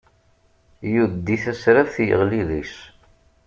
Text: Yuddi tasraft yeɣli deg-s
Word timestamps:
Yuddi 0.93 1.35
tasraft 1.43 1.97
yeɣli 2.07 2.41
deg-s 2.49 2.77